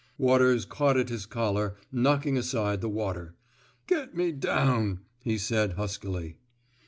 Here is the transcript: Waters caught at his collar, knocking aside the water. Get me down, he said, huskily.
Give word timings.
Waters 0.17 0.65
caught 0.65 0.97
at 0.97 1.09
his 1.09 1.27
collar, 1.27 1.75
knocking 1.91 2.35
aside 2.35 2.81
the 2.81 2.89
water. 2.89 3.35
Get 3.85 4.15
me 4.17 4.31
down, 4.31 5.01
he 5.23 5.37
said, 5.37 5.73
huskily. 5.73 6.37